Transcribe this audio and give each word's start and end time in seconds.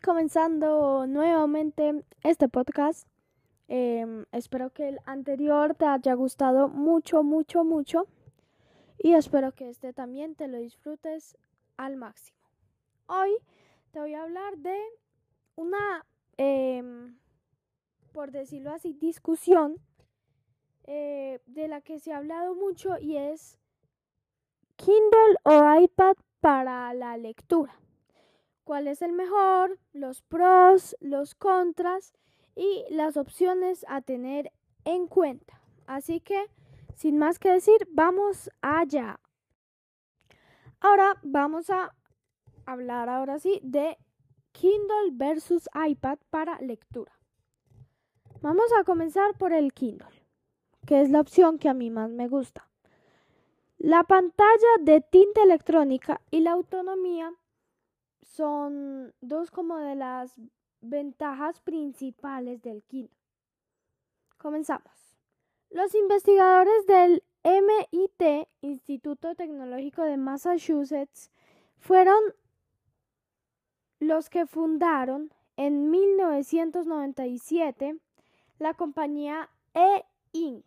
comenzando 0.00 1.06
nuevamente 1.06 2.04
este 2.22 2.48
podcast. 2.48 3.06
Em, 3.68 4.24
espero 4.32 4.70
que 4.70 4.88
el 4.88 4.98
anterior 5.04 5.74
te 5.74 5.84
haya 5.84 6.14
gustado 6.14 6.68
mucho, 6.68 7.22
mucho, 7.22 7.64
mucho. 7.64 8.06
Y 8.98 9.14
espero 9.14 9.52
que 9.52 9.68
este 9.68 9.92
también 9.92 10.34
te 10.34 10.48
lo 10.48 10.58
disfrutes 10.58 11.36
al 11.76 11.96
máximo. 11.96 12.38
Hoy 13.06 13.30
te 13.92 14.00
voy 14.00 14.14
a 14.14 14.22
hablar 14.22 14.56
de 14.58 14.78
una, 15.56 16.06
em, 16.36 17.18
por 18.12 18.30
decirlo 18.30 18.72
así, 18.72 18.94
discusión 18.94 19.76
eh, 20.84 21.40
de 21.46 21.68
la 21.68 21.80
que 21.80 22.00
se 22.00 22.12
ha 22.12 22.18
hablado 22.18 22.54
mucho 22.54 22.98
y 22.98 23.16
es 23.16 23.58
Kindle 24.76 25.36
o 25.44 25.80
iPad 25.80 26.16
para 26.40 26.92
la 26.94 27.16
lectura 27.16 27.80
cuál 28.70 28.86
es 28.86 29.02
el 29.02 29.12
mejor, 29.12 29.80
los 29.92 30.22
pros, 30.22 30.96
los 31.00 31.34
contras 31.34 32.12
y 32.54 32.84
las 32.88 33.16
opciones 33.16 33.84
a 33.88 34.00
tener 34.00 34.52
en 34.84 35.08
cuenta. 35.08 35.60
Así 35.88 36.20
que, 36.20 36.46
sin 36.94 37.18
más 37.18 37.40
que 37.40 37.50
decir, 37.50 37.88
vamos 37.90 38.48
allá. 38.60 39.18
Ahora 40.78 41.18
vamos 41.24 41.68
a 41.68 41.96
hablar 42.64 43.08
ahora 43.08 43.40
sí 43.40 43.58
de 43.64 43.98
Kindle 44.52 45.14
versus 45.14 45.68
iPad 45.74 46.18
para 46.30 46.60
lectura. 46.60 47.18
Vamos 48.40 48.70
a 48.78 48.84
comenzar 48.84 49.36
por 49.36 49.52
el 49.52 49.72
Kindle, 49.72 50.22
que 50.86 51.00
es 51.00 51.10
la 51.10 51.20
opción 51.20 51.58
que 51.58 51.68
a 51.68 51.74
mí 51.74 51.90
más 51.90 52.10
me 52.12 52.28
gusta. 52.28 52.70
La 53.78 54.04
pantalla 54.04 54.76
de 54.80 55.00
tinta 55.00 55.42
electrónica 55.42 56.20
y 56.30 56.38
la 56.38 56.52
autonomía 56.52 57.34
son 58.30 59.12
dos 59.20 59.50
como 59.50 59.76
de 59.78 59.96
las 59.96 60.32
ventajas 60.80 61.60
principales 61.60 62.62
del 62.62 62.82
Kindle. 62.84 63.16
Comenzamos. 64.38 64.92
Los 65.70 65.94
investigadores 65.94 66.86
del 66.86 67.22
MIT, 67.42 68.48
Instituto 68.60 69.34
Tecnológico 69.34 70.02
de 70.02 70.16
Massachusetts, 70.16 71.30
fueron 71.78 72.20
los 73.98 74.30
que 74.30 74.46
fundaron 74.46 75.32
en 75.56 75.90
1997 75.90 77.98
la 78.58 78.74
compañía 78.74 79.50
E-Ink, 79.74 80.64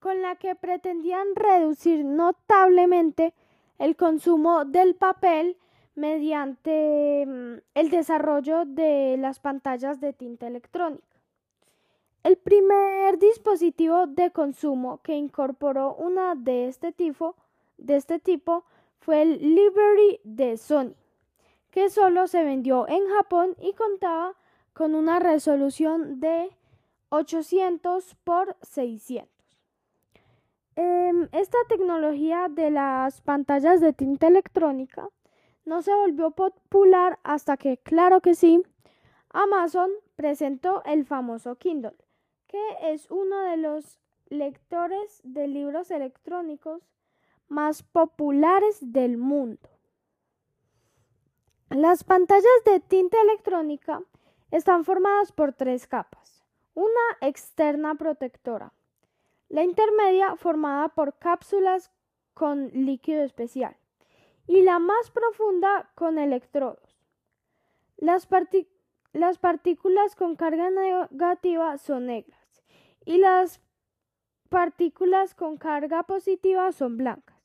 con 0.00 0.22
la 0.22 0.36
que 0.36 0.54
pretendían 0.54 1.26
reducir 1.34 2.02
notablemente 2.04 3.34
el 3.78 3.96
consumo 3.96 4.64
del 4.64 4.94
papel 4.94 5.58
mediante 5.96 7.24
mm, 7.26 7.54
el 7.74 7.90
desarrollo 7.90 8.64
de 8.64 9.16
las 9.18 9.40
pantallas 9.40 10.00
de 10.00 10.12
tinta 10.12 10.46
electrónica. 10.46 11.04
El 12.22 12.36
primer 12.36 13.18
dispositivo 13.18 14.06
de 14.06 14.30
consumo 14.30 15.00
que 15.02 15.16
incorporó 15.16 15.94
una 15.94 16.34
de 16.34 16.68
este 16.68 16.92
tipo, 16.92 17.36
de 17.78 17.96
este 17.96 18.18
tipo 18.18 18.64
fue 19.00 19.22
el 19.22 19.38
Library 19.54 20.20
de 20.24 20.56
Sony, 20.56 20.94
que 21.70 21.88
solo 21.88 22.26
se 22.26 22.44
vendió 22.44 22.88
en 22.88 23.08
Japón 23.08 23.54
y 23.60 23.72
contaba 23.74 24.34
con 24.72 24.94
una 24.94 25.18
resolución 25.20 26.20
de 26.20 26.50
800 27.10 28.16
por 28.24 28.56
600. 28.62 29.30
Em, 30.74 31.28
esta 31.32 31.58
tecnología 31.68 32.48
de 32.50 32.70
las 32.70 33.22
pantallas 33.22 33.80
de 33.80 33.92
tinta 33.94 34.26
electrónica 34.26 35.08
no 35.66 35.82
se 35.82 35.92
volvió 35.92 36.30
popular 36.30 37.18
hasta 37.24 37.56
que, 37.56 37.76
claro 37.76 38.20
que 38.20 38.34
sí, 38.34 38.62
Amazon 39.30 39.90
presentó 40.14 40.82
el 40.84 41.04
famoso 41.04 41.56
Kindle, 41.56 41.96
que 42.46 42.62
es 42.82 43.10
uno 43.10 43.40
de 43.42 43.56
los 43.58 44.00
lectores 44.28 45.20
de 45.24 45.48
libros 45.48 45.90
electrónicos 45.90 46.82
más 47.48 47.82
populares 47.82 48.78
del 48.80 49.18
mundo. 49.18 49.68
Las 51.68 52.04
pantallas 52.04 52.44
de 52.64 52.80
tinta 52.80 53.20
electrónica 53.20 54.00
están 54.52 54.84
formadas 54.84 55.32
por 55.32 55.52
tres 55.52 55.88
capas. 55.88 56.44
Una 56.74 57.18
externa 57.20 57.96
protectora, 57.96 58.72
la 59.48 59.64
intermedia 59.64 60.36
formada 60.36 60.88
por 60.90 61.18
cápsulas 61.18 61.90
con 62.34 62.68
líquido 62.72 63.22
especial 63.24 63.76
y 64.46 64.62
la 64.62 64.78
más 64.78 65.10
profunda 65.10 65.90
con 65.94 66.18
electrodos. 66.18 67.02
Las, 67.96 68.28
las 69.12 69.38
partículas 69.38 70.14
con 70.14 70.36
carga 70.36 70.70
negativa 70.70 71.78
son 71.78 72.06
negras 72.06 72.62
y 73.04 73.18
las 73.18 73.60
partículas 74.48 75.34
con 75.34 75.56
carga 75.56 76.02
positiva 76.04 76.70
son 76.72 76.96
blancas. 76.96 77.36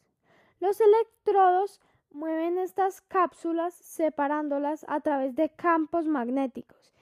Los 0.60 0.80
electrodos 0.80 1.82
mueven 2.12 2.58
estas 2.58 3.02
cápsulas 3.02 3.74
separándolas 3.74 4.86
a 4.88 5.00
través 5.00 5.36
de 5.36 5.50
campos 5.50 6.06
magnéticos 6.08 6.94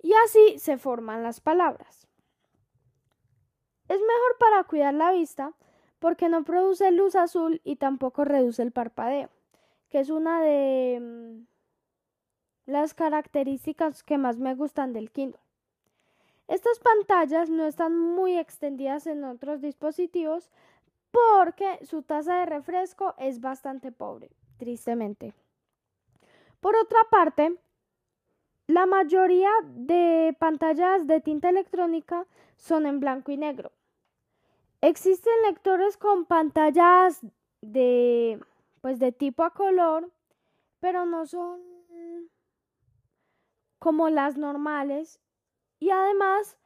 y 0.00 0.12
así 0.24 0.58
se 0.58 0.78
forman 0.78 1.22
las 1.22 1.40
palabras. 1.40 2.06
Es 3.88 3.98
mejor 4.00 4.38
para 4.38 4.64
cuidar 4.64 4.94
la 4.94 5.12
vista 5.12 5.52
porque 5.98 6.28
no 6.28 6.44
produce 6.44 6.90
luz 6.90 7.16
azul 7.16 7.60
y 7.64 7.76
tampoco 7.76 8.24
reduce 8.24 8.62
el 8.62 8.72
parpadeo, 8.72 9.30
que 9.94 10.00
es 10.00 10.10
una 10.10 10.40
de 10.40 10.98
mm, 11.00 11.46
las 12.66 12.94
características 12.94 14.02
que 14.02 14.18
más 14.18 14.40
me 14.40 14.56
gustan 14.56 14.92
del 14.92 15.12
Kindle. 15.12 15.38
Estas 16.48 16.80
pantallas 16.80 17.48
no 17.48 17.64
están 17.64 17.96
muy 17.96 18.36
extendidas 18.36 19.06
en 19.06 19.22
otros 19.22 19.60
dispositivos 19.60 20.50
porque 21.12 21.78
su 21.84 22.02
tasa 22.02 22.40
de 22.40 22.46
refresco 22.46 23.14
es 23.18 23.40
bastante 23.40 23.92
pobre, 23.92 24.32
tristemente. 24.56 25.32
Por 26.58 26.74
otra 26.74 26.98
parte, 27.08 27.56
la 28.66 28.86
mayoría 28.86 29.52
de 29.62 30.34
pantallas 30.40 31.06
de 31.06 31.20
tinta 31.20 31.50
electrónica 31.50 32.26
son 32.56 32.86
en 32.86 32.98
blanco 32.98 33.30
y 33.30 33.36
negro, 33.36 33.70
Existen 34.80 35.32
lectores 35.46 35.96
con 35.96 36.24
pantallas 36.24 37.20
de 37.62 38.40
pues 38.84 38.98
de 38.98 39.12
tipo 39.12 39.44
a 39.44 39.54
color, 39.54 40.12
pero 40.78 41.06
no 41.06 41.24
son 41.24 41.58
como 43.78 44.10
las 44.10 44.36
normales 44.36 45.22
y 45.80 45.88
además 45.88 46.58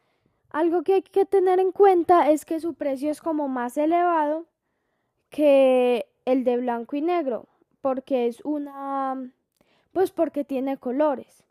algo 0.51 0.83
que 0.83 0.95
hay 0.95 1.03
que 1.03 1.27
tener 1.27 1.61
en 1.61 1.71
cuenta 1.71 2.29
es 2.29 2.45
que 2.45 2.59
su 2.59 2.75
precio 2.75 3.13
es 3.13 3.21
como 3.21 3.47
más 3.47 3.77
elevado 3.77 4.47
que 5.31 6.09
el 6.25 6.43
de 6.43 6.57
blanco 6.57 6.97
y 6.97 7.03
negro, 7.03 7.47
porque 7.81 8.27
es 8.27 8.41
una 8.45 9.31
pues 9.93 10.11
porque 10.11 10.43
tiene 10.43 10.77
colores. 10.77 11.45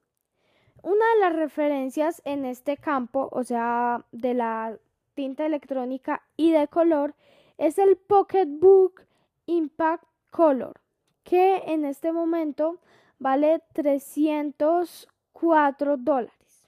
Una 0.84 1.06
de 1.14 1.20
las 1.22 1.34
referencias 1.34 2.22
en 2.26 2.44
este 2.44 2.76
campo, 2.76 3.30
o 3.32 3.46
sea, 3.46 4.06
de 4.12 4.34
la 4.34 4.78
tinta 5.14 5.46
electrónica 5.46 6.24
y 6.36 6.52
de 6.52 6.68
color 6.68 7.16
es 7.58 7.78
el 7.78 7.96
Pocketbook 7.96 9.04
Impact 9.46 10.04
Color, 10.30 10.80
que 11.24 11.64
en 11.66 11.86
este 11.86 12.12
momento 12.12 12.80
vale 13.20 13.62
304 13.74 15.98
dólares. 15.98 16.68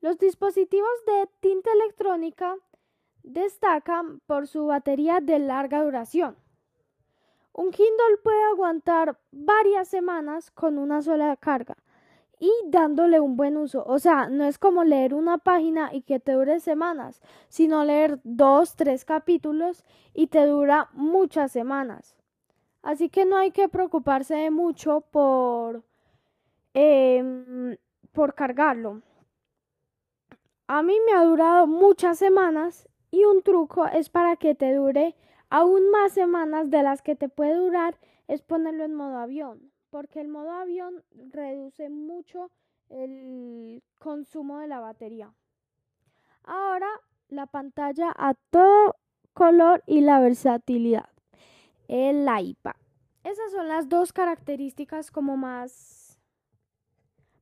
Los 0.00 0.18
dispositivos 0.18 0.88
de 1.06 1.28
tinta 1.40 1.70
electrónica 1.72 2.56
destacan 3.22 4.20
por 4.26 4.46
su 4.46 4.66
batería 4.66 5.20
de 5.20 5.38
larga 5.38 5.82
duración. 5.82 6.36
Un 7.52 7.70
Kindle 7.70 8.18
puede 8.22 8.42
aguantar 8.44 9.18
varias 9.32 9.88
semanas 9.88 10.50
con 10.50 10.78
una 10.78 11.02
sola 11.02 11.34
carga, 11.36 11.76
y 12.38 12.52
dándole 12.66 13.20
un 13.20 13.36
buen 13.36 13.56
uso. 13.56 13.84
O 13.86 13.98
sea, 13.98 14.28
no 14.28 14.44
es 14.44 14.58
como 14.58 14.84
leer 14.84 15.14
una 15.14 15.38
página 15.38 15.90
y 15.92 16.02
que 16.02 16.20
te 16.20 16.32
dure 16.32 16.60
semanas, 16.60 17.22
sino 17.48 17.84
leer 17.84 18.20
dos, 18.24 18.76
tres 18.76 19.04
capítulos 19.04 19.84
y 20.12 20.26
te 20.26 20.44
dura 20.46 20.90
muchas 20.92 21.52
semanas. 21.52 22.16
Así 22.86 23.08
que 23.08 23.24
no 23.24 23.36
hay 23.36 23.50
que 23.50 23.68
preocuparse 23.68 24.48
mucho 24.50 25.00
por, 25.00 25.82
em, 26.72 27.76
por 28.12 28.34
cargarlo. 28.34 29.02
A 30.68 30.82
mí 30.84 30.96
me 31.04 31.12
ha 31.12 31.24
durado 31.24 31.66
muchas 31.66 32.16
semanas 32.16 32.88
y 33.10 33.24
un 33.24 33.42
truco 33.42 33.86
es 33.86 34.08
para 34.08 34.36
que 34.36 34.54
te 34.54 34.72
dure 34.72 35.16
aún 35.50 35.90
más 35.90 36.12
semanas 36.12 36.70
de 36.70 36.84
las 36.84 37.02
que 37.02 37.16
te 37.16 37.28
puede 37.28 37.54
durar 37.56 37.98
es 38.28 38.42
ponerlo 38.42 38.84
en 38.84 38.94
modo 38.94 39.18
avión 39.18 39.72
porque 39.90 40.20
el 40.20 40.28
modo 40.28 40.52
avión 40.52 41.02
reduce 41.32 41.88
mucho 41.88 42.52
el 42.88 43.82
consumo 43.98 44.60
de 44.60 44.68
la 44.68 44.78
batería. 44.78 45.34
Ahora 46.44 46.88
la 47.30 47.46
pantalla 47.46 48.12
a 48.16 48.34
todo 48.50 48.94
color 49.32 49.82
y 49.86 50.02
la 50.02 50.20
versatilidad. 50.20 51.15
El 51.88 52.26
iPad. 52.40 52.74
Esas 53.24 53.50
son 53.52 53.68
las 53.68 53.88
dos 53.88 54.12
características 54.12 55.10
como 55.10 55.36
más 55.36 56.06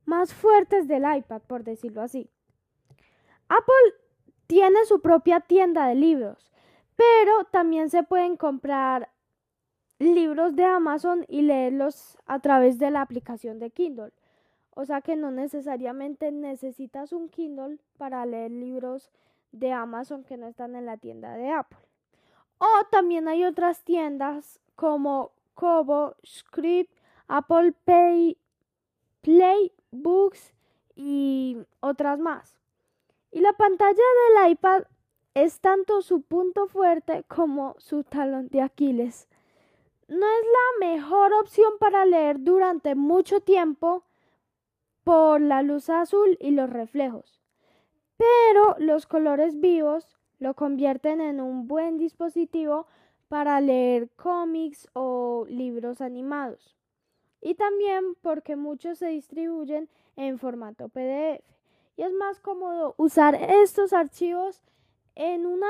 más 0.05 0.33
fuertes 0.33 0.87
del 0.87 1.03
iPad, 1.03 1.41
por 1.41 1.63
decirlo 1.63 2.01
así. 2.01 2.29
Apple 3.49 3.93
tiene 4.47 4.85
su 4.85 5.01
propia 5.01 5.39
tienda 5.39 5.87
de 5.87 5.95
libros, 5.95 6.51
pero 6.95 7.45
también 7.45 7.89
se 7.89 8.03
pueden 8.03 8.37
comprar 8.37 9.09
libros 9.99 10.55
de 10.55 10.65
Amazon 10.65 11.25
y 11.27 11.41
leerlos 11.41 12.17
a 12.25 12.39
través 12.39 12.79
de 12.79 12.91
la 12.91 13.01
aplicación 13.01 13.59
de 13.59 13.71
Kindle. 13.71 14.13
O 14.71 14.85
sea 14.85 15.01
que 15.01 15.15
no 15.15 15.31
necesariamente 15.31 16.31
necesitas 16.31 17.13
un 17.13 17.29
Kindle 17.29 17.79
para 17.97 18.25
leer 18.25 18.51
libros 18.51 19.09
de 19.51 19.71
Amazon 19.71 20.23
que 20.23 20.37
no 20.37 20.47
están 20.47 20.75
en 20.75 20.85
la 20.85 20.97
tienda 20.97 21.35
de 21.37 21.49
Apple. 21.49 21.79
O 22.57 22.67
también 22.89 23.27
hay 23.27 23.43
otras 23.43 23.83
tiendas 23.83 24.59
como 24.75 25.31
Kobo, 25.53 26.15
Script, 26.25 26.91
Apple 27.27 27.73
Pay, 27.85 28.37
Play 29.21 29.71
Books 29.91 30.53
y 30.95 31.57
otras 31.79 32.19
más. 32.19 32.57
Y 33.31 33.41
la 33.41 33.53
pantalla 33.53 33.93
del 33.93 34.51
iPad 34.51 34.83
es 35.33 35.59
tanto 35.59 36.01
su 36.01 36.21
punto 36.21 36.67
fuerte 36.67 37.23
como 37.27 37.75
su 37.77 38.03
talón 38.03 38.47
de 38.47 38.61
Aquiles. 38.61 39.27
No 40.07 40.25
es 40.25 40.45
la 40.45 40.87
mejor 40.87 41.33
opción 41.33 41.73
para 41.79 42.05
leer 42.05 42.37
durante 42.39 42.95
mucho 42.95 43.41
tiempo 43.41 44.03
por 45.03 45.41
la 45.41 45.61
luz 45.61 45.89
azul 45.89 46.37
y 46.39 46.51
los 46.51 46.69
reflejos, 46.69 47.41
pero 48.17 48.75
los 48.79 49.05
colores 49.05 49.59
vivos 49.59 50.14
lo 50.39 50.53
convierten 50.53 51.21
en 51.21 51.41
un 51.41 51.67
buen 51.67 51.97
dispositivo 51.97 52.87
para 53.27 53.59
leer 53.61 54.09
cómics 54.15 54.87
o 54.93 55.45
libros 55.49 56.01
animados. 56.01 56.75
Y 57.41 57.55
también 57.55 58.15
porque 58.21 58.55
muchos 58.55 58.99
se 58.99 59.07
distribuyen 59.07 59.89
en 60.15 60.39
formato 60.39 60.89
PDF. 60.89 61.43
Y 61.97 62.03
es 62.03 62.13
más 62.13 62.39
cómodo 62.39 62.95
usar 62.97 63.35
estos 63.35 63.93
archivos 63.93 64.61
en 65.15 65.45
un, 65.45 65.61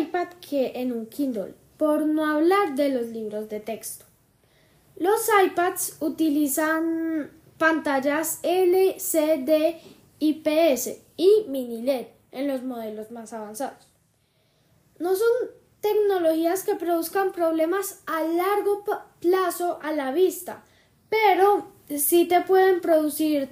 iPad 0.00 0.28
que 0.40 0.72
en 0.74 0.92
un 0.92 1.06
Kindle, 1.06 1.54
por 1.76 2.06
no 2.06 2.24
hablar 2.24 2.74
de 2.74 2.88
los 2.88 3.06
libros 3.08 3.48
de 3.48 3.60
texto. 3.60 4.06
Los 4.96 5.28
iPads 5.44 5.98
utilizan 6.00 7.30
pantallas 7.58 8.40
LCD 8.42 9.80
IPS 10.18 11.02
y 11.18 11.44
mini 11.48 11.82
LED 11.82 12.15
en 12.36 12.48
los 12.48 12.62
modelos 12.62 13.10
más 13.10 13.32
avanzados. 13.32 13.88
No 14.98 15.16
son 15.16 15.26
tecnologías 15.80 16.62
que 16.64 16.74
produzcan 16.74 17.32
problemas 17.32 18.00
a 18.06 18.22
largo 18.22 18.84
plazo 19.20 19.78
a 19.82 19.92
la 19.92 20.12
vista, 20.12 20.62
pero 21.08 21.68
sí 21.96 22.26
te 22.26 22.42
pueden 22.42 22.80
producir 22.80 23.50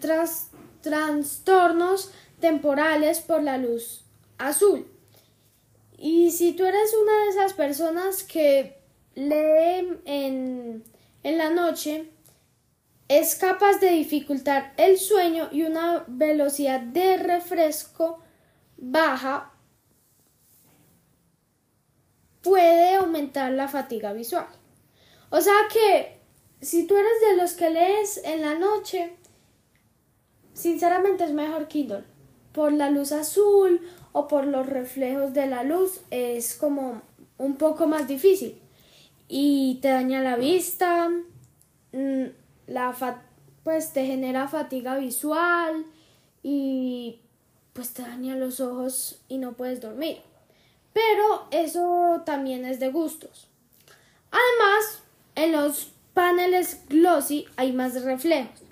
trastornos 0.81 2.11
temporales 2.41 3.21
por 3.21 3.43
la 3.43 3.57
luz 3.59 4.05
azul. 4.39 4.87
Y 5.97 6.31
si 6.33 6.53
tú 6.53 6.65
eres 6.65 6.95
una 7.01 7.25
de 7.25 7.29
esas 7.31 7.55
personas 7.55 8.25
que 8.25 8.79
leen 9.15 10.01
en, 10.05 10.85
en 11.23 11.39
la 11.39 11.51
noche, 11.51 12.11
es 13.09 13.37
capaz 13.37 13.79
de 13.81 13.91
dificultar 13.91 14.73
el 14.77 14.99
sueño 14.99 15.49
y 15.53 15.63
una 15.63 16.05
velocidad 16.09 16.81
de 16.81 17.17
refresco 17.17 18.24
baja 18.77 19.53
puede 22.43 22.97
aumentar 22.97 23.53
la 23.53 23.69
fatiga 23.69 24.13
visual. 24.13 24.47
O 25.31 25.41
sea 25.41 25.55
que 25.73 26.21
si 26.61 26.87
tú 26.87 26.97
eres 26.97 27.21
de 27.29 27.37
los 27.37 27.53
que 27.55 27.71
lees 27.71 28.21
en 28.25 28.43
la 28.43 28.55
noche, 28.55 29.17
sinceramente 30.53 31.25
es 31.25 31.33
mejor 31.33 31.69
Kindle. 31.69 32.05
Por 32.53 32.73
la 32.73 32.91
luz 32.91 33.13
azul 33.13 33.81
o 34.13 34.29
por 34.29 34.47
los 34.47 34.67
reflejos 34.67 35.33
de 35.33 35.47
la 35.47 35.65
luz 35.65 36.03
es 36.11 36.55
como 36.55 37.03
un 37.37 37.57
poco 37.57 37.87
más 37.87 38.07
difícil 38.07 38.61
y 39.29 39.79
te 39.83 39.89
daña 39.89 40.23
la 40.23 40.37
vista, 40.37 41.11
mm, 41.93 42.25
la 42.69 43.23
pues 43.65 43.93
te 43.93 44.07
genera 44.07 44.47
fatiga 44.47 44.97
visual 44.99 45.87
y 46.43 47.24
pues 47.75 47.93
te 47.93 48.03
daña 48.03 48.37
los 48.37 48.61
ojos 48.61 49.21
y 49.29 49.37
no 49.37 49.53
puedes 49.53 49.83
dormir. 49.83 50.23
Pero 50.95 51.47
eso 51.51 52.23
también 52.25 52.65
es 52.65 52.81
de 52.81 52.89
gustos. 52.91 53.49
Además, 54.31 55.03
en 55.35 55.53
los 55.53 55.91
paneles 56.15 56.81
glossy 56.89 57.47
hay 57.57 57.73
más 57.73 58.01
reflejos, 58.03 58.63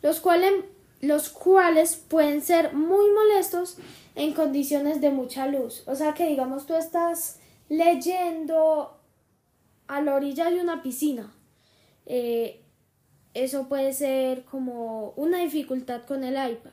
los 0.00 0.20
cuales, 0.20 0.52
los 1.00 1.28
cuales 1.28 1.96
pueden 1.96 2.40
ser 2.40 2.72
muy 2.72 3.10
molestos 3.10 3.76
en 4.14 4.32
condiciones 4.32 5.00
de 5.00 5.10
mucha 5.10 5.46
luz. 5.46 5.82
O 5.86 5.96
sea 5.96 6.14
que 6.14 6.28
digamos 6.28 6.66
tú 6.66 6.74
estás 6.74 7.40
leyendo 7.68 8.96
a 9.88 10.00
la 10.00 10.14
orilla 10.14 10.50
de 10.50 10.60
una 10.60 10.82
piscina. 10.82 11.34
Eh, 12.06 12.60
eso 13.34 13.68
puede 13.68 13.92
ser 13.92 14.44
como 14.44 15.10
una 15.16 15.38
dificultad 15.38 16.02
con 16.04 16.22
el 16.22 16.34
iPad. 16.34 16.70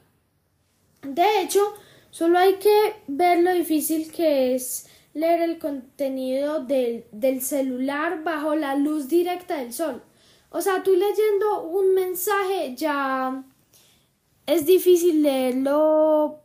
De 1.02 1.42
hecho, 1.42 1.62
solo 2.10 2.38
hay 2.38 2.56
que 2.56 2.96
ver 3.08 3.40
lo 3.40 3.54
difícil 3.54 4.12
que 4.12 4.56
es 4.56 4.88
leer 5.14 5.42
el 5.42 5.60
contenido 5.60 6.64
del, 6.64 7.06
del 7.12 7.42
celular 7.42 8.24
bajo 8.24 8.56
la 8.56 8.76
luz 8.76 9.08
directa 9.08 9.58
del 9.58 9.74
sol. 9.74 10.04
O 10.50 10.62
sea, 10.62 10.84
tú 10.84 10.92
leyendo 10.96 11.64
un 11.64 11.94
mensaje 11.94 12.76
ya 12.76 13.44
es 14.46 14.66
difícil 14.66 15.22
leerlo 15.22 16.42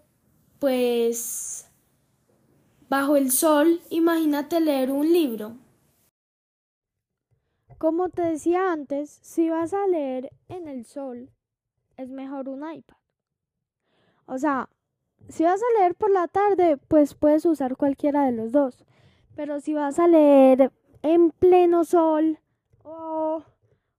pues 0.58 1.70
bajo 2.88 3.16
el 3.16 3.30
sol. 3.30 3.80
Imagínate 3.90 4.60
leer 4.60 4.90
un 4.90 5.12
libro. 5.12 5.56
Como 7.78 8.08
te 8.08 8.22
decía 8.22 8.72
antes, 8.72 9.18
si 9.22 9.50
vas 9.50 9.74
a 9.74 9.86
leer 9.86 10.30
en 10.48 10.68
el 10.68 10.86
sol, 10.86 11.30
es 11.96 12.10
mejor 12.10 12.48
un 12.48 12.60
iPad. 12.70 13.03
O 14.26 14.38
sea, 14.38 14.68
si 15.28 15.44
vas 15.44 15.60
a 15.60 15.80
leer 15.80 15.94
por 15.94 16.10
la 16.10 16.28
tarde, 16.28 16.76
pues 16.88 17.14
puedes 17.14 17.44
usar 17.46 17.76
cualquiera 17.76 18.24
de 18.24 18.32
los 18.32 18.52
dos. 18.52 18.84
Pero 19.34 19.60
si 19.60 19.74
vas 19.74 19.98
a 19.98 20.06
leer 20.06 20.70
en 21.02 21.30
pleno 21.30 21.84
sol 21.84 22.38
o 22.82 23.42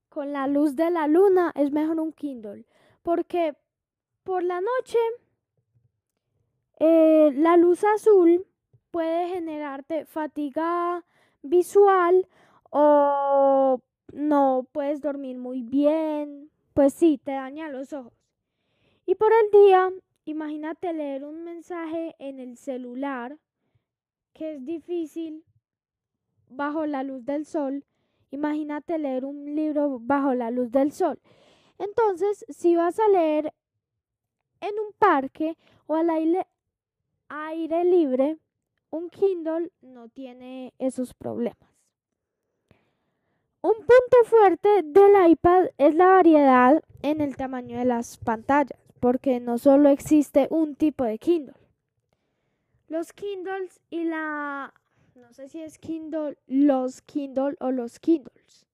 con 0.09 0.31
la 0.31 0.47
luz 0.47 0.75
de 0.75 0.89
la 0.91 1.07
luna, 1.07 1.51
es 1.55 1.71
mejor 1.71 1.99
un 1.99 2.13
Kindle. 2.13 2.65
Porque 3.03 3.55
por 4.23 4.43
la 4.43 4.61
noche 4.61 4.97
eh, 6.79 7.31
la 7.35 7.57
luz 7.57 7.83
azul 7.83 8.45
puede 8.91 9.27
generarte 9.29 10.05
fatiga 10.05 11.03
visual 11.41 12.27
o 12.69 13.81
no 14.13 14.67
puedes 14.71 15.01
dormir 15.01 15.37
muy 15.37 15.61
bien. 15.61 16.49
Pues 16.73 16.93
sí, 16.93 17.19
te 17.23 17.31
daña 17.31 17.69
los 17.69 17.93
ojos. 17.93 18.13
Y 19.05 19.15
por 19.15 19.31
el 19.31 19.51
día 19.51 19.91
Imagínate 20.27 20.91
leer 20.91 21.23
un 21.23 21.43
mensaje 21.43 22.15
en 22.17 22.39
el 22.39 22.57
celular 22.57 23.37
que 24.33 24.55
es 24.55 24.65
difícil 24.65 25.45
bajo 26.49 26.87
la 26.87 27.03
luz 27.03 27.23
del 27.25 27.45
sol. 27.45 27.85
Imagínate 28.31 28.97
leer 28.97 29.23
un 29.23 29.55
libro 29.55 29.99
bajo 30.01 30.33
la 30.33 30.49
luz 30.49 30.71
del 30.71 30.91
sol. 30.91 31.19
Entonces, 31.77 32.43
si 32.49 32.75
vas 32.75 32.99
a 32.99 33.07
leer 33.09 33.53
en 34.61 34.79
un 34.79 34.93
parque 34.97 35.57
o 35.85 35.93
al 35.93 36.09
aire, 36.09 36.47
aire 37.29 37.83
libre, 37.83 38.39
un 38.89 39.11
Kindle 39.11 39.71
no 39.81 40.09
tiene 40.09 40.73
esos 40.79 41.13
problemas. 41.13 41.69
Un 43.61 43.75
punto 43.75 44.17
fuerte 44.25 44.81
del 44.81 45.29
iPad 45.29 45.67
es 45.77 45.93
la 45.93 46.07
variedad 46.07 46.83
en 47.03 47.21
el 47.21 47.35
tamaño 47.35 47.77
de 47.77 47.85
las 47.85 48.17
pantallas 48.17 48.84
porque 48.99 49.39
no 49.39 49.57
solo 49.57 49.89
existe 49.89 50.47
un 50.49 50.75
tipo 50.75 51.03
de 51.03 51.17
Kindle. 51.17 51.55
Los 52.87 53.13
Kindles 53.13 53.79
y 53.89 54.03
la... 54.03 54.73
no 55.15 55.33
sé 55.33 55.49
si 55.49 55.61
es 55.61 55.77
Kindle, 55.77 56.37
los 56.47 57.01
Kindle 57.01 57.55
o 57.59 57.71
los 57.71 57.99
Kindles. 57.99 58.65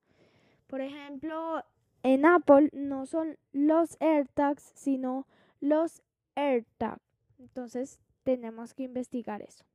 Por 0.68 0.82
ejemplo, 0.82 1.64
en 2.04 2.26
Apple 2.26 2.70
no 2.74 3.06
son 3.06 3.38
los 3.52 3.98
AirTags, 4.00 4.72
sino 4.76 5.28
los 5.60 6.02
AirTags. 6.36 7.02
Entonces 7.40 8.00
tenemos 8.24 8.74
que 8.74 8.84
investigar 8.84 9.42
eso. 9.42 9.66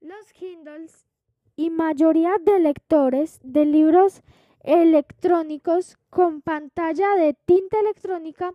Los 0.00 0.32
Kindles 0.32 1.06
y 1.56 1.70
mayoría 1.70 2.32
de 2.40 2.58
lectores 2.58 3.38
de 3.42 3.66
libros 3.66 4.22
electrónicos 4.62 5.96
con 6.08 6.42
pantalla 6.42 7.14
de 7.16 7.34
tinta 7.34 7.78
electrónica 7.80 8.54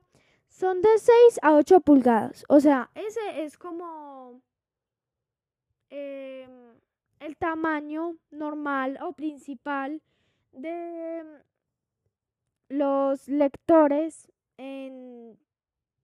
son 0.56 0.82
de 0.82 0.98
6 0.98 1.40
a 1.42 1.54
8 1.54 1.82
pulgadas. 1.82 2.46
O 2.48 2.60
sea, 2.62 2.90
ese 2.96 3.44
es 3.44 3.58
como 3.58 4.42
em, 5.90 6.50
el 7.20 7.36
tamaño 7.36 8.16
normal 8.32 8.98
o 9.02 9.12
principal 9.12 10.02
de 10.54 11.24
los 12.70 13.28
lectores 13.28 14.32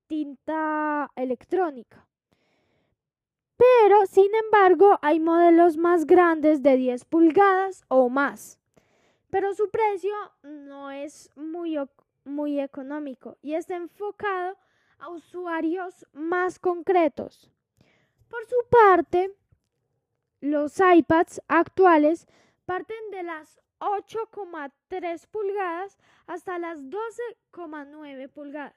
tinta 0.08 1.10
electrónica. 1.16 2.06
Pero, 3.56 4.06
sin 4.08 4.30
embargo, 4.36 5.00
hay 5.02 5.22
modelos 5.22 5.78
más 5.78 6.06
grandes 6.06 6.62
de 6.62 6.76
10 6.76 7.06
pulgadas 7.06 7.86
o 7.88 8.10
más. 8.10 8.60
Pero 9.30 9.54
su 9.54 9.70
precio 9.70 10.12
no 10.44 10.92
es 10.92 11.30
muy, 11.38 11.78
muy 12.24 12.60
económico 12.60 13.38
y 13.42 13.54
está 13.54 13.76
enfocado 13.76 14.58
a 15.00 15.10
usuarios 15.10 16.06
más 16.14 16.60
concretos. 16.60 17.50
Por 18.30 18.46
su 18.46 18.56
parte, 18.70 19.36
los 20.40 20.80
iPads 20.80 21.42
actuales 21.48 22.28
parten 22.66 23.12
de 23.12 23.24
las 23.24 23.60
8,3 23.80 25.28
pulgadas 25.28 25.98
hasta 26.28 26.58
las 26.60 26.80
12,9 26.84 28.30
pulgadas. 28.30 28.76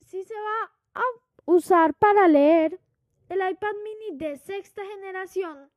Si 0.00 0.22
se 0.24 0.34
va 0.34 0.72
a 0.94 1.02
usar 1.44 1.94
para 1.94 2.28
leer, 2.28 2.78
el 3.28 3.38
iPad 3.38 3.74
mini 3.82 4.18
de 4.18 4.36
sexta 4.36 4.82
generación 4.84 5.70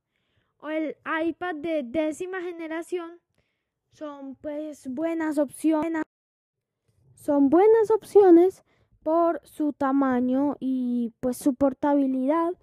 o 0.57 0.69
el 0.69 0.97
iPad 1.24 1.55
de 1.55 1.83
décima 1.83 2.41
generación 2.41 3.19
son 3.96 4.36
pues 4.36 4.88
buenas 4.90 5.38
opciones. 5.38 6.04
Son 7.14 7.50
buenas 7.50 7.92
opciones 7.92 8.64
por 9.04 9.40
su 9.46 9.72
tamaño 9.72 10.58
y 10.60 11.14
pues 11.22 11.38
su 11.38 11.56
portabilidad. 11.56 12.54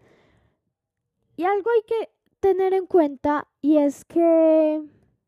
Y 1.36 1.44
algo 1.44 1.70
hay 1.70 1.82
que 1.86 2.10
tener 2.40 2.74
en 2.74 2.86
cuenta 2.86 3.48
y 3.62 3.78
es 3.78 4.04
que 4.04 4.82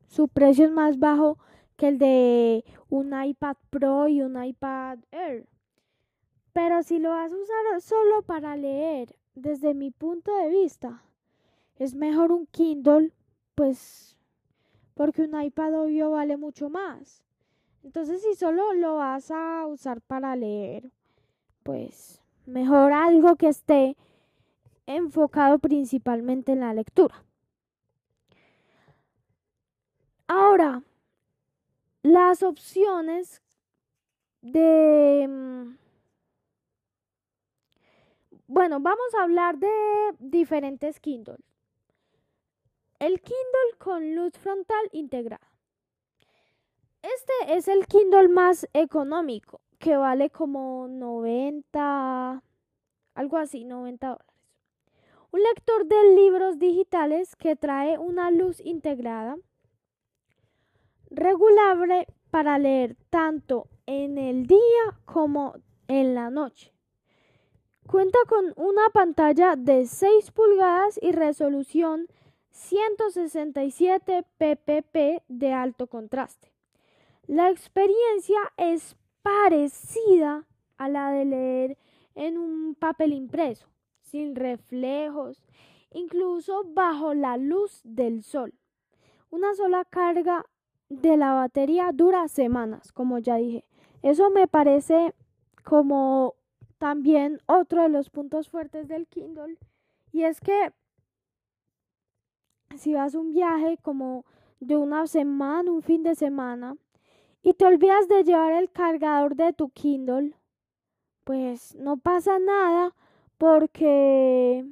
su 0.07 0.27
precio 0.27 0.65
es 0.65 0.71
más 0.71 0.99
bajo 0.99 1.39
que 1.75 1.87
el 1.87 1.97
de 1.97 2.63
un 2.89 3.11
iPad 3.19 3.57
Pro 3.71 4.07
y 4.07 4.21
un 4.21 4.41
iPad 4.41 4.99
Air. 5.11 5.47
Pero 6.53 6.83
si 6.83 6.99
lo 6.99 7.09
vas 7.09 7.31
a 7.31 7.35
usar 7.35 7.81
solo 7.81 8.21
para 8.21 8.55
leer, 8.55 9.17
desde 9.33 9.73
mi 9.73 9.89
punto 9.89 10.33
de 10.37 10.49
vista, 10.49 11.03
es 11.77 11.95
mejor 11.95 12.31
un 12.31 12.45
Kindle, 12.45 13.11
pues 13.55 14.14
porque 14.95 15.21
un 15.21 15.39
iPad 15.39 15.81
obvio 15.83 16.11
vale 16.11 16.37
mucho 16.37 16.69
más. 16.69 17.21
Entonces, 17.83 18.23
si 18.23 18.33
solo 18.33 18.73
lo 18.73 18.95
vas 18.95 19.29
a 19.29 19.67
usar 19.67 20.01
para 20.01 20.35
leer, 20.35 20.89
pues 21.61 22.19
mejor 22.47 22.93
algo 22.93 23.35
que 23.35 23.49
esté 23.49 23.95
enfocado 24.87 25.59
principalmente 25.59 26.53
en 26.53 26.61
la 26.61 26.73
lectura. 26.73 27.23
Ahora, 30.27 30.81
las 32.01 32.41
opciones 32.41 33.41
de... 34.41 35.27
Mm, 35.27 35.77
bueno, 38.47 38.79
vamos 38.79 39.13
a 39.19 39.23
hablar 39.23 39.57
de 39.57 39.69
diferentes 40.19 40.99
Kindle. 40.99 41.37
El 42.99 43.19
Kindle 43.19 43.77
con 43.77 44.15
luz 44.15 44.33
frontal 44.37 44.89
integrada. 44.93 45.51
Este 47.01 47.57
es 47.57 47.67
el 47.67 47.85
Kindle 47.87 48.29
más 48.29 48.67
económico, 48.73 49.59
que 49.79 49.97
vale 49.97 50.29
como 50.29 50.87
90, 50.87 52.41
algo 53.15 53.37
así, 53.37 53.65
90 53.65 54.07
dólares. 54.07 54.33
Un 55.31 55.43
lector 55.43 55.85
de 55.85 56.15
libros 56.15 56.57
digitales 56.57 57.35
que 57.35 57.57
trae 57.57 57.97
una 57.97 58.31
luz 58.31 58.61
integrada, 58.61 59.35
regulable 61.09 62.07
para 62.31 62.57
leer 62.57 62.95
tanto 63.09 63.67
en 63.85 64.17
el 64.17 64.47
día 64.47 64.99
como 65.03 65.55
en 65.89 66.15
la 66.15 66.29
noche. 66.29 66.73
Cuenta 67.87 68.17
con 68.27 68.53
una 68.55 68.89
pantalla 68.93 69.55
de 69.57 69.85
6 69.85 70.31
pulgadas 70.31 70.97
y 71.01 71.11
resolución 71.11 72.07
167 72.55 74.23
ppp 74.37 75.23
de 75.27 75.53
alto 75.53 75.87
contraste. 75.87 76.53
La 77.27 77.49
experiencia 77.49 78.39
es 78.55 78.95
parecida 79.21 80.45
a 80.77 80.87
la 80.87 81.11
de 81.11 81.25
leer 81.25 81.77
en 82.15 82.37
un 82.37 82.75
papel 82.75 83.11
impreso, 83.11 83.67
sin 84.01 84.35
reflejos, 84.35 85.43
incluso 85.91 86.63
bajo 86.65 87.13
la 87.13 87.35
luz 87.35 87.81
del 87.83 88.23
sol. 88.23 88.53
Una 89.29 89.53
sola 89.53 89.83
carga 89.83 90.45
de 90.87 91.17
la 91.17 91.33
batería 91.33 91.91
dura 91.93 92.29
semanas, 92.29 92.93
como 92.93 93.19
ya 93.19 93.35
dije. 93.35 93.65
Eso 94.01 94.29
me 94.29 94.47
parece 94.47 95.13
como 95.65 96.35
también 96.77 97.41
otro 97.47 97.83
de 97.83 97.89
los 97.89 98.09
puntos 98.09 98.49
fuertes 98.49 98.87
del 98.87 99.07
Kindle. 99.07 99.57
Y 100.13 100.23
es 100.23 100.39
que 100.39 100.71
si 102.77 102.93
vas 102.93 103.15
un 103.15 103.33
viaje 103.33 103.77
como 103.81 104.25
de 104.59 104.77
una 104.77 105.07
semana, 105.07 105.71
un 105.71 105.81
fin 105.81 106.03
de 106.03 106.15
semana, 106.15 106.75
y 107.41 107.53
te 107.53 107.65
olvidas 107.65 108.07
de 108.07 108.23
llevar 108.23 108.53
el 108.53 108.71
cargador 108.71 109.35
de 109.35 109.53
tu 109.53 109.69
Kindle, 109.69 110.33
pues 111.23 111.75
no 111.75 111.97
pasa 111.97 112.39
nada 112.39 112.95
porque 113.37 114.65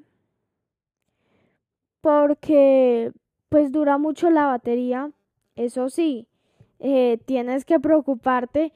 porque 2.01 3.11
pues 3.49 3.71
dura 3.71 3.97
mucho 3.97 4.29
la 4.29 4.47
batería. 4.47 5.11
Eso 5.55 5.89
sí, 5.89 6.27
eh, 6.79 7.19
tienes 7.25 7.65
que 7.65 7.79
preocuparte. 7.79 8.73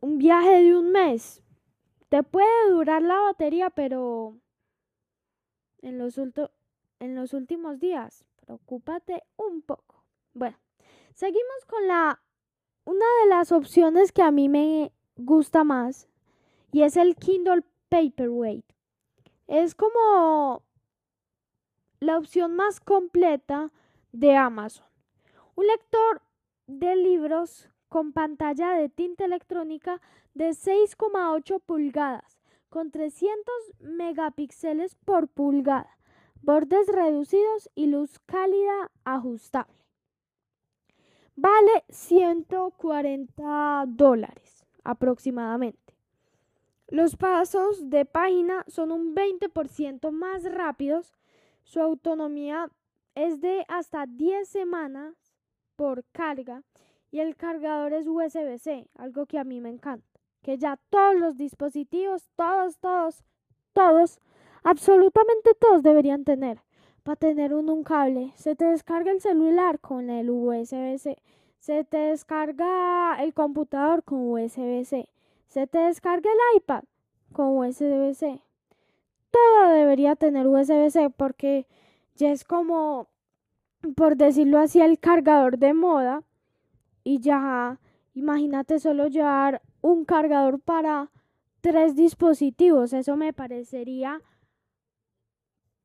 Un 0.00 0.18
viaje 0.18 0.62
de 0.62 0.76
un 0.76 0.92
mes 0.92 1.42
te 2.08 2.22
puede 2.22 2.70
durar 2.70 3.02
la 3.02 3.18
batería, 3.18 3.70
pero 3.70 4.36
en 5.82 5.98
los, 5.98 6.20
en 7.00 7.14
los 7.14 7.32
últimos 7.32 7.78
días, 7.78 8.24
preocúpate 8.44 9.22
un 9.36 9.62
poco. 9.62 10.04
Bueno, 10.34 10.56
seguimos 11.14 11.64
con 11.66 11.86
la 11.86 12.22
una 12.84 13.04
de 13.22 13.28
las 13.28 13.52
opciones 13.52 14.12
que 14.12 14.22
a 14.22 14.30
mí 14.30 14.48
me 14.48 14.92
gusta 15.16 15.62
más 15.64 16.08
y 16.72 16.82
es 16.82 16.96
el 16.96 17.16
Kindle 17.16 17.62
Paperweight. 17.88 18.64
Es 19.46 19.74
como 19.74 20.62
la 22.00 22.16
opción 22.16 22.54
más 22.54 22.80
completa 22.80 23.72
de 24.12 24.36
Amazon. 24.36 24.86
Un 25.54 25.66
lector 25.66 26.22
de 26.66 26.96
libros 26.96 27.68
con 27.88 28.12
pantalla 28.12 28.70
de 28.72 28.88
tinta 28.88 29.24
electrónica 29.24 30.00
de 30.34 30.50
6,8 30.50 31.60
pulgadas 31.60 32.38
con 32.68 32.90
300 32.90 33.54
megapíxeles 33.80 34.94
por 34.94 35.28
pulgada, 35.28 35.97
bordes 36.42 36.88
reducidos 36.88 37.70
y 37.74 37.86
luz 37.86 38.18
cálida 38.20 38.90
ajustable. 39.04 39.74
Vale 41.36 41.84
140 41.90 43.84
dólares 43.86 44.66
aproximadamente. 44.82 45.94
Los 46.88 47.16
pasos 47.16 47.90
de 47.90 48.06
página 48.06 48.64
son 48.66 48.90
un 48.90 49.14
20% 49.14 50.10
más 50.10 50.42
rápidos. 50.44 51.14
Su 51.62 51.80
autonomía 51.80 52.70
es 53.14 53.40
de 53.40 53.64
hasta 53.68 54.06
10 54.06 54.48
semanas 54.48 55.14
por 55.76 56.04
carga 56.12 56.62
y 57.10 57.20
el 57.20 57.36
cargador 57.36 57.92
es 57.92 58.06
USB-C, 58.06 58.88
algo 58.94 59.26
que 59.26 59.38
a 59.38 59.44
mí 59.44 59.60
me 59.60 59.68
encanta. 59.68 60.06
Que 60.42 60.56
ya 60.56 60.78
todos 60.88 61.16
los 61.16 61.36
dispositivos, 61.36 62.30
todos, 62.36 62.78
todos, 62.78 63.22
todos, 63.72 64.18
absolutamente 64.62 65.54
todos 65.54 65.82
deberían 65.82 66.24
tener. 66.24 66.60
Para 67.02 67.16
tener 67.16 67.54
un, 67.54 67.70
un 67.70 67.84
cable, 67.84 68.32
se 68.36 68.54
te 68.54 68.66
descarga 68.66 69.10
el 69.10 69.20
celular 69.20 69.80
con 69.80 70.10
el 70.10 70.28
USB-C, 70.28 71.16
se 71.58 71.84
te 71.84 71.96
descarga 71.96 73.16
el 73.22 73.32
computador 73.32 74.02
con 74.02 74.30
USB-C, 74.30 75.08
se 75.46 75.66
te 75.66 75.78
descarga 75.78 76.30
el 76.30 76.58
iPad 76.58 76.84
con 77.32 77.56
USB-C. 77.56 78.42
Todo 79.30 79.68
debería 79.72 80.16
tener 80.16 80.46
USB-C 80.46 81.10
porque 81.10 81.66
ya 82.14 82.30
es 82.30 82.44
como, 82.44 83.08
por 83.96 84.16
decirlo 84.16 84.58
así, 84.58 84.80
el 84.80 84.98
cargador 84.98 85.58
de 85.58 85.72
moda 85.72 86.22
y 87.04 87.20
ya, 87.20 87.78
imagínate 88.14 88.80
solo 88.80 89.06
llevar 89.06 89.62
un 89.80 90.04
cargador 90.04 90.60
para 90.60 91.10
tres 91.62 91.96
dispositivos. 91.96 92.92
Eso 92.92 93.16
me 93.16 93.32
parecería... 93.32 94.20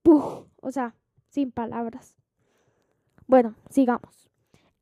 o 0.06 0.72
sea, 0.72 0.96
sin 1.30 1.52
palabras. 1.52 2.16
Bueno, 3.28 3.56
sigamos. 3.70 4.30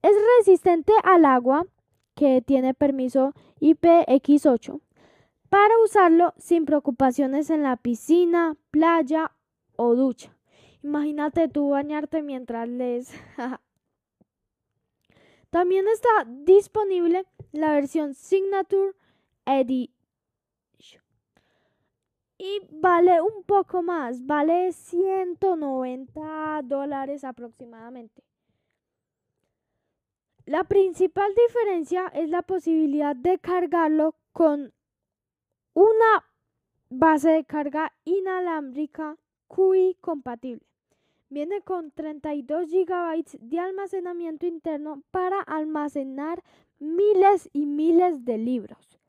Es 0.01 0.11
resistente 0.39 0.93
al 1.03 1.25
agua, 1.25 1.67
que 2.15 2.41
tiene 2.41 2.73
permiso 2.73 3.33
IPX8, 3.59 4.81
para 5.49 5.73
usarlo 5.83 6.33
sin 6.37 6.65
preocupaciones 6.65 7.49
en 7.49 7.63
la 7.63 7.77
piscina, 7.77 8.57
playa 8.71 9.31
o 9.75 9.95
ducha. 9.95 10.35
Imagínate 10.83 11.47
tú 11.47 11.69
bañarte 11.69 12.23
mientras 12.23 12.67
lees. 12.67 13.11
También 15.51 15.85
está 15.87 16.09
disponible 16.27 17.25
la 17.51 17.73
versión 17.73 18.13
Signature 18.13 18.93
y 22.41 22.59
vale 22.71 23.21
un 23.21 23.43
poco 23.43 23.83
más, 23.83 24.25
vale 24.25 24.71
190 24.71 26.61
dólares 26.63 27.23
aproximadamente. 27.23 28.23
La 30.45 30.63
principal 30.63 31.31
diferencia 31.35 32.07
es 32.07 32.31
la 32.31 32.41
posibilidad 32.41 33.15
de 33.15 33.37
cargarlo 33.37 34.15
con 34.31 34.73
una 35.75 36.25
base 36.89 37.29
de 37.29 37.45
carga 37.45 37.93
inalámbrica 38.05 39.17
QI 39.47 39.97
compatible. 40.01 40.65
Viene 41.29 41.61
con 41.61 41.91
32 41.91 42.71
GB 42.71 43.37
de 43.39 43.59
almacenamiento 43.59 44.47
interno 44.47 45.03
para 45.11 45.41
almacenar 45.41 46.41
miles 46.79 47.51
y 47.53 47.67
miles 47.67 48.25
de 48.25 48.39
libros. 48.39 48.99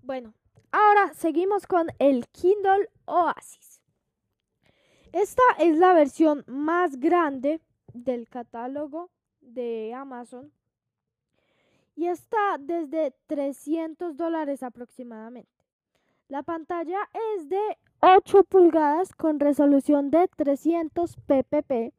Bueno, 0.00 0.32
ahora 0.72 1.12
seguimos 1.14 1.66
con 1.66 1.88
el 1.98 2.26
Kindle 2.28 2.90
Oasis. 3.06 3.80
Esta 5.12 5.42
es 5.58 5.78
la 5.78 5.94
versión 5.94 6.44
más 6.46 7.00
grande 7.00 7.60
del 7.92 8.28
catálogo 8.28 9.10
de 9.40 9.94
Amazon 9.94 10.52
y 11.94 12.06
está 12.06 12.58
desde 12.58 13.14
300 13.26 14.16
dólares 14.16 14.62
aproximadamente. 14.62 15.50
La 16.28 16.42
pantalla 16.42 16.98
es 17.36 17.48
de 17.48 17.78
8 18.00 18.44
pulgadas 18.44 19.14
con 19.14 19.40
resolución 19.40 20.10
de 20.10 20.28
300 20.36 21.16
ppp 21.16 21.92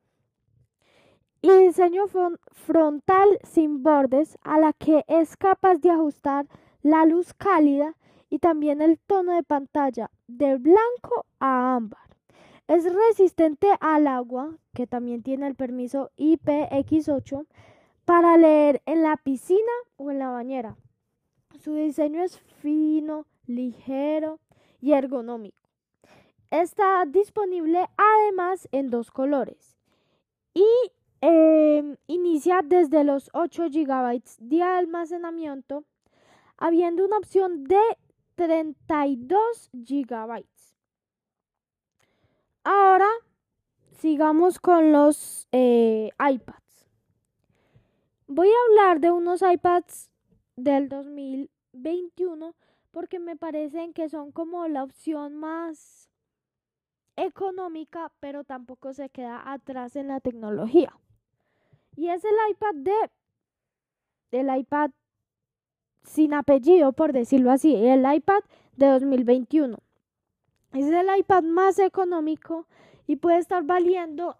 y 1.42 1.50
diseño 1.50 2.06
frontal 2.52 3.40
sin 3.44 3.82
bordes 3.82 4.38
a 4.42 4.60
la 4.60 4.74
que 4.74 5.04
es 5.08 5.38
capaz 5.38 5.76
de 5.76 5.90
ajustar 5.90 6.46
la 6.82 7.06
luz 7.06 7.34
cálida 7.34 7.96
y 8.30 8.40
también 8.40 8.82
el 8.82 9.00
tono 9.00 9.34
de 9.34 9.44
pantalla 9.44 10.12
de 10.28 10.58
blanco 10.58 11.26
a 11.40 11.76
ámbar. 11.76 12.08
Es 12.68 12.84
resistente 12.84 13.68
al 13.80 14.08
agua, 14.08 14.58
que 14.74 14.88
también 14.88 15.24
tiene 15.24 15.48
el 15.48 15.56
permiso 15.56 16.12
IPX8, 16.18 17.46
para 18.04 18.38
leer 18.38 18.82
en 18.86 19.04
la 19.04 19.18
piscina 19.18 19.72
o 19.96 20.12
en 20.12 20.20
la 20.20 20.30
bañera. 20.30 20.76
Su 21.60 21.74
diseño 21.76 22.22
es 22.22 22.40
fino, 22.40 23.26
ligero 23.46 24.40
y 24.82 24.92
ergonómico. 24.92 25.62
Está 26.52 27.04
disponible 27.06 27.86
además 27.98 28.68
en 28.72 28.90
dos 28.90 29.12
colores 29.12 29.78
y 30.54 30.66
em, 31.22 31.98
inicia 32.08 32.62
desde 32.64 33.04
los 33.04 33.30
8 33.34 33.66
GB 33.70 34.22
de 34.40 34.64
almacenamiento, 34.64 35.84
habiendo 36.58 37.04
una 37.06 37.18
opción 37.18 37.66
de 37.66 37.82
32 38.38 39.72
GB. 39.74 40.46
Ahora 42.64 43.10
sigamos 43.98 44.60
con 44.60 44.92
los 44.92 45.48
eh, 45.52 46.12
iPads. 46.20 46.86
Voy 48.28 48.48
a 48.50 48.70
hablar 48.70 49.00
de 49.00 49.10
unos 49.10 49.42
iPads 49.42 50.12
del 50.56 50.88
2021 50.88 52.54
porque 52.92 53.18
me 53.20 53.36
parecen 53.36 53.94
que 53.94 54.08
son 54.08 54.32
como 54.32 54.68
la 54.68 54.84
opción 54.84 55.36
más 55.36 56.12
económica, 57.16 58.12
pero 58.20 58.44
tampoco 58.44 58.94
se 58.94 59.10
queda 59.10 59.52
atrás 59.52 59.96
en 59.96 60.10
la 60.10 60.20
tecnología. 60.20 60.96
Y 61.96 62.10
es 62.10 62.24
el 62.24 62.36
iPad 62.52 62.76
de 62.76 63.12
el 64.32 64.56
iPad 64.56 64.92
sin 66.08 66.34
apellido, 66.34 66.94
por 66.94 67.14
decirlo 67.14 67.52
así, 67.52 67.76
el 67.76 68.06
iPad 68.12 68.42
de 68.78 68.88
2021. 68.88 69.78
Es 70.74 70.86
el 70.86 71.08
iPad 71.20 71.44
más 71.44 71.80
económico 71.80 72.66
y 73.06 73.18
puede 73.18 73.38
estar 73.38 73.64
valiendo 73.64 74.38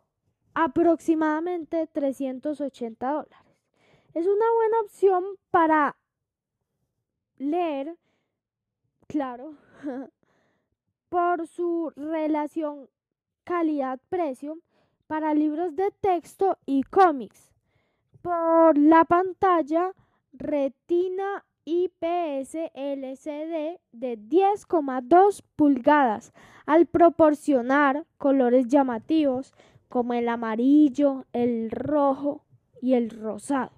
aproximadamente 0.54 1.88
380 1.88 3.12
dólares. 3.12 3.38
Es 4.14 4.26
una 4.26 4.46
buena 4.56 4.80
opción 4.82 5.24
para 5.52 5.96
leer, 7.38 7.96
claro, 9.08 9.56
por 11.10 11.48
su 11.48 11.92
relación 11.96 12.90
calidad-precio 13.44 14.58
para 15.06 15.34
libros 15.34 15.76
de 15.76 15.92
texto 16.02 16.58
y 16.66 16.84
cómics, 16.84 17.52
por 18.22 18.78
la 18.78 19.06
pantalla 19.06 19.94
retina 20.34 21.46
IPS 21.70 22.56
LCD 22.76 23.82
de 23.92 24.18
10,2 24.18 25.44
pulgadas 25.58 26.32
al 26.66 26.86
proporcionar 26.86 28.06
colores 28.18 28.70
llamativos 28.70 29.54
como 29.90 30.14
el 30.14 30.30
amarillo, 30.30 31.26
el 31.34 31.70
rojo 31.70 32.46
y 32.82 32.94
el 32.94 33.10
rosado. 33.10 33.74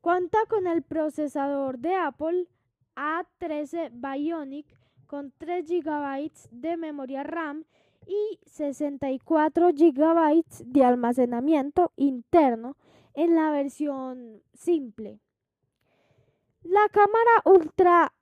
Cuenta 0.00 0.38
con 0.48 0.66
el 0.66 0.82
procesador 0.82 1.78
de 1.78 1.94
Apple 1.94 2.48
A13 2.96 3.90
Bionic 3.92 4.66
con 5.06 5.32
3 5.38 5.64
GB 5.68 6.32
de 6.50 6.76
memoria 6.76 7.22
RAM 7.22 7.64
y 8.08 8.40
64 8.46 9.68
GB 9.68 10.44
de 10.64 10.84
almacenamiento 10.84 11.92
interno 11.94 12.76
en 13.14 13.36
la 13.36 13.52
versión 13.52 14.42
simple. 14.52 15.20
La 16.62 16.88
cámara 16.90 17.42
ultra 17.44 18.12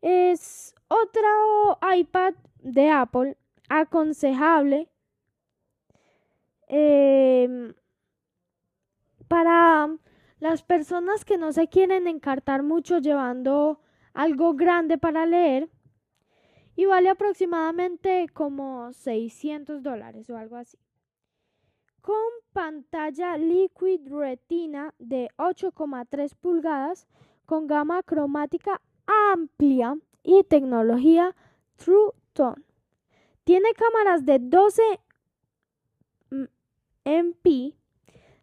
Es 0.00 0.74
otro 0.88 1.78
iPad 1.94 2.34
de 2.60 2.90
Apple 2.90 3.36
aconsejable 3.68 4.88
em, 6.68 7.74
para 9.28 9.88
las 10.40 10.62
personas 10.62 11.24
que 11.24 11.38
no 11.38 11.52
se 11.52 11.68
quieren 11.68 12.06
encartar 12.06 12.62
mucho 12.62 12.98
llevando 12.98 13.80
algo 14.14 14.54
grande 14.54 14.98
para 14.98 15.24
leer 15.24 15.70
y 16.74 16.86
vale 16.86 17.10
aproximadamente 17.10 18.26
como 18.32 18.92
600 18.92 19.82
dólares 19.82 20.28
o 20.30 20.36
algo 20.36 20.56
así. 20.56 20.78
Con 22.00 22.16
pantalla 22.52 23.36
Liquid 23.36 24.00
Retina 24.08 24.94
de 24.98 25.28
8,3 25.36 26.34
pulgadas 26.34 27.06
con 27.46 27.66
gama 27.66 28.02
cromática 28.02 28.80
amplia 29.32 29.96
y 30.22 30.42
tecnología 30.44 31.34
True 31.76 32.12
Tone. 32.32 32.62
Tiene 33.44 33.68
cámaras 33.74 34.24
de 34.24 34.38
12 34.38 34.82
MP, 37.04 37.74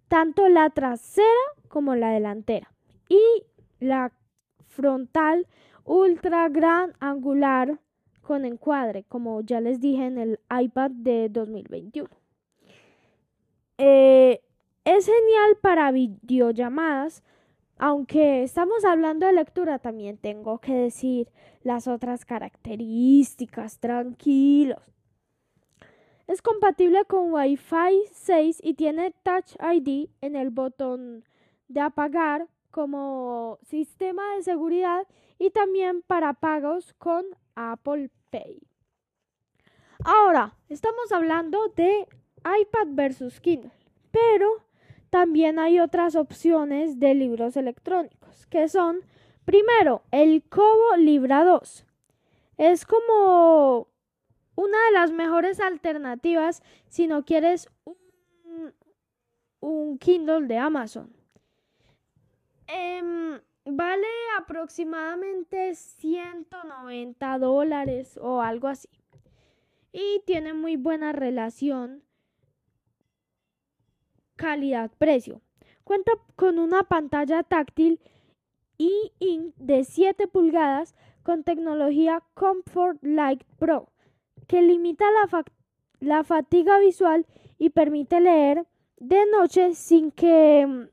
tanto 0.07 0.49
la 0.49 0.69
trasera 0.69 1.27
como 1.67 1.95
la 1.95 2.11
delantera. 2.11 2.71
Y 3.07 3.21
la 3.79 4.11
frontal 4.67 5.47
ultra 5.85 6.49
gran 6.49 6.93
angular 6.99 7.79
con 8.29 8.45
encuadre, 8.45 9.05
como 9.05 9.41
ya 9.41 9.59
les 9.59 9.81
dije 9.81 10.05
en 10.05 10.19
el 10.19 10.39
iPad 10.55 10.91
de 10.91 11.29
2021. 11.29 12.07
Eh, 13.79 14.39
es 14.85 15.07
genial 15.07 15.57
para 15.59 15.91
videollamadas, 15.91 17.23
aunque 17.79 18.43
estamos 18.43 18.85
hablando 18.85 19.25
de 19.25 19.33
lectura, 19.33 19.79
también 19.79 20.17
tengo 20.17 20.59
que 20.59 20.75
decir 20.75 21.31
las 21.63 21.87
otras 21.87 22.23
características, 22.23 23.79
tranquilos. 23.79 24.77
Es 26.27 26.43
compatible 26.43 27.05
con 27.05 27.33
Wi-Fi 27.33 28.09
6 28.11 28.59
y 28.63 28.75
tiene 28.75 29.11
Touch 29.23 29.55
ID 29.59 30.11
en 30.21 30.35
el 30.35 30.51
botón 30.51 31.23
de 31.67 31.79
apagar 31.79 32.47
como 32.69 33.57
sistema 33.63 34.21
de 34.35 34.43
seguridad 34.43 35.07
y 35.39 35.49
también 35.49 36.03
para 36.03 36.33
pagos 36.33 36.93
con 36.99 37.25
Apple 37.55 38.11
Ahora, 40.03 40.55
estamos 40.69 41.11
hablando 41.11 41.67
de 41.75 42.07
iPad 42.37 42.87
versus 42.91 43.39
Kindle, 43.39 43.71
pero 44.11 44.63
también 45.09 45.59
hay 45.59 45.79
otras 45.79 46.15
opciones 46.15 46.99
de 46.99 47.15
libros 47.15 47.57
electrónicos, 47.57 48.45
que 48.47 48.69
son, 48.69 49.01
primero, 49.45 50.03
el 50.11 50.43
Kobo 50.43 50.95
Libra 50.97 51.43
2. 51.43 51.85
Es 52.57 52.85
como 52.85 53.87
una 54.55 54.85
de 54.85 54.91
las 54.93 55.11
mejores 55.11 55.59
alternativas 55.59 56.61
si 56.87 57.07
no 57.07 57.25
quieres 57.25 57.69
un, 57.85 58.73
un 59.59 59.97
Kindle 59.97 60.47
de 60.47 60.57
Amazon. 60.57 61.13
Em, 62.67 63.39
vale 63.71 64.07
aproximadamente 64.37 65.75
190 65.75 67.39
dólares 67.39 68.17
o 68.21 68.41
algo 68.41 68.67
así. 68.67 68.89
Y 69.91 70.21
tiene 70.25 70.53
muy 70.53 70.75
buena 70.77 71.11
relación 71.11 72.03
calidad-precio. 74.35 75.41
Cuenta 75.83 76.11
con 76.35 76.59
una 76.59 76.83
pantalla 76.83 77.43
táctil 77.43 77.99
e-ink 78.77 79.55
de 79.57 79.83
7 79.83 80.27
pulgadas 80.27 80.95
con 81.23 81.43
tecnología 81.43 82.23
Comfort 82.33 82.99
Light 83.01 83.43
Pro, 83.57 83.91
que 84.47 84.61
limita 84.61 85.05
la, 85.11 85.43
la 85.99 86.23
fatiga 86.23 86.79
visual 86.79 87.25
y 87.57 87.71
permite 87.71 88.19
leer 88.21 88.65
de 88.97 89.25
noche 89.31 89.75
sin 89.75 90.11
que 90.11 90.65
mm, 90.65 90.87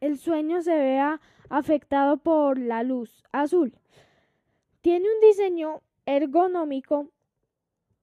el 0.00 0.18
sueño 0.18 0.62
se 0.62 0.74
vea 0.74 1.20
afectado 1.52 2.16
por 2.16 2.58
la 2.58 2.82
luz 2.82 3.22
azul. 3.30 3.74
Tiene 4.80 5.06
un 5.06 5.20
diseño 5.28 5.82
ergonómico 6.06 7.10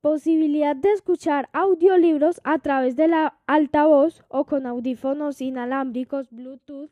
posibilidad 0.01 0.75
de 0.75 0.91
escuchar 0.91 1.49
audiolibros 1.51 2.39
a 2.43 2.59
través 2.59 2.95
de 2.95 3.07
la 3.07 3.39
altavoz 3.47 4.23
o 4.29 4.45
con 4.45 4.65
audífonos 4.65 5.41
inalámbricos 5.41 6.29
Bluetooth 6.29 6.91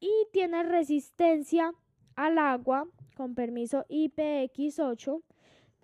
y 0.00 0.12
tiene 0.32 0.62
resistencia 0.62 1.72
al 2.14 2.38
agua 2.38 2.86
con 3.16 3.34
permiso 3.34 3.84
IPX8, 3.88 5.22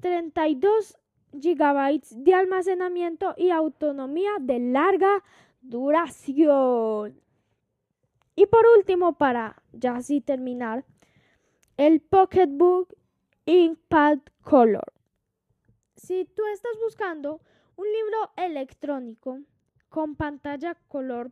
32 0.00 0.98
GB 1.32 2.00
de 2.16 2.34
almacenamiento 2.34 3.34
y 3.36 3.50
autonomía 3.50 4.30
de 4.40 4.60
larga 4.60 5.24
duración. 5.62 7.23
Y 8.36 8.46
por 8.46 8.64
último, 8.76 9.16
para 9.16 9.62
ya 9.72 9.96
así 9.96 10.20
terminar, 10.20 10.84
el 11.76 12.00
Pocketbook 12.00 12.94
Inkpad 13.46 14.18
Color. 14.42 14.92
Si 15.96 16.24
tú 16.24 16.42
estás 16.52 16.72
buscando 16.82 17.40
un 17.76 17.86
libro 17.86 18.30
electrónico 18.36 19.40
con 19.88 20.16
pantalla 20.16 20.74
color 20.88 21.30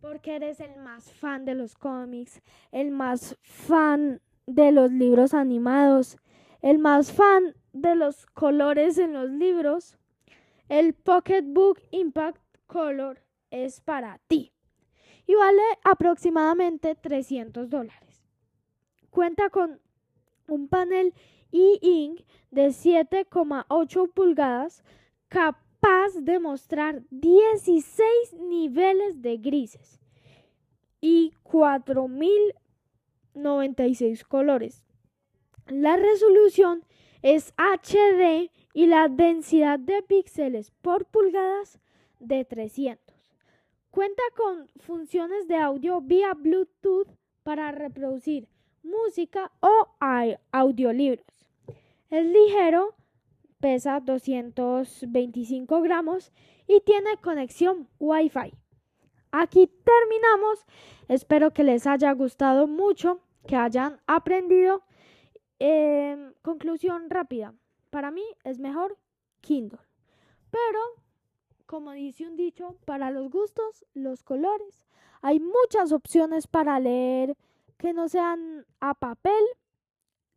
porque 0.00 0.36
eres 0.36 0.60
el 0.60 0.76
más 0.76 1.12
fan 1.12 1.44
de 1.44 1.54
los 1.54 1.74
cómics, 1.74 2.40
el 2.72 2.90
más 2.90 3.36
fan 3.42 4.20
de 4.46 4.72
los 4.72 4.90
libros 4.90 5.34
animados, 5.34 6.18
el 6.62 6.78
más 6.78 7.12
fan 7.12 7.54
de 7.72 7.94
los 7.94 8.26
colores 8.26 8.98
en 8.98 9.12
los 9.12 9.30
libros, 9.30 9.96
el 10.68 10.94
Pocketbook 10.94 11.78
Impact 11.90 12.42
Color 12.66 13.22
es 13.50 13.80
para 13.80 14.18
ti 14.26 14.52
y 15.30 15.34
vale 15.36 15.62
aproximadamente 15.84 16.96
300 16.96 17.70
dólares. 17.70 18.20
Cuenta 19.10 19.48
con 19.48 19.80
un 20.48 20.66
panel 20.66 21.14
e-ink 21.52 22.22
de 22.50 22.70
7,8 22.70 24.12
pulgadas 24.12 24.82
capaz 25.28 26.16
de 26.20 26.40
mostrar 26.40 27.04
16 27.10 28.40
niveles 28.40 29.22
de 29.22 29.36
grises 29.36 30.00
y 31.00 31.32
4096 31.44 34.24
colores. 34.24 34.82
La 35.68 35.96
resolución 35.96 36.84
es 37.22 37.54
HD 37.56 38.50
y 38.74 38.86
la 38.86 39.06
densidad 39.06 39.78
de 39.78 40.02
píxeles 40.02 40.72
por 40.82 41.04
pulgadas 41.04 41.78
de 42.18 42.44
300. 42.44 43.09
Cuenta 43.90 44.22
con 44.36 44.68
funciones 44.78 45.48
de 45.48 45.56
audio 45.56 46.00
vía 46.00 46.32
Bluetooth 46.34 47.08
para 47.42 47.72
reproducir 47.72 48.48
música 48.84 49.50
o 49.60 49.88
audiolibros. 50.52 51.26
Es 52.08 52.24
ligero, 52.24 52.94
pesa 53.58 53.98
225 53.98 55.82
gramos 55.82 56.32
y 56.68 56.80
tiene 56.80 57.16
conexión 57.20 57.88
Wi-Fi. 57.98 58.54
Aquí 59.32 59.66
terminamos. 59.66 60.64
Espero 61.08 61.52
que 61.52 61.64
les 61.64 61.86
haya 61.86 62.12
gustado 62.12 62.68
mucho, 62.68 63.20
que 63.46 63.56
hayan 63.56 64.00
aprendido. 64.06 64.82
Em, 65.58 66.32
conclusión 66.42 67.10
rápida. 67.10 67.54
Para 67.90 68.12
mí 68.12 68.22
es 68.44 68.60
mejor 68.60 68.96
Kindle. 69.40 69.80
Pero, 70.50 70.78
como 71.70 71.92
dice 71.92 72.26
un 72.26 72.34
dicho, 72.34 72.74
para 72.84 73.12
los 73.12 73.30
gustos, 73.30 73.86
los 73.94 74.24
colores. 74.24 74.84
Hay 75.22 75.38
muchas 75.38 75.92
opciones 75.92 76.48
para 76.48 76.80
leer 76.80 77.36
que 77.78 77.92
no 77.92 78.08
sean 78.08 78.66
a 78.80 78.94
papel 78.94 79.44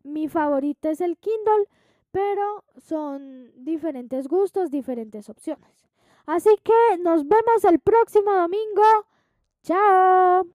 mi 0.03 0.27
favorito 0.27 0.89
es 0.89 1.01
el 1.01 1.17
Kindle, 1.17 1.67
pero 2.11 2.63
son 2.77 3.51
diferentes 3.55 4.27
gustos, 4.27 4.69
diferentes 4.69 5.27
opciones. 5.27 5.89
Así 6.27 6.51
que 6.63 6.97
nos 6.99 7.27
vemos 7.27 7.63
el 7.63 7.79
próximo 7.79 8.31
domingo. 8.33 8.83
Chao. 9.63 10.45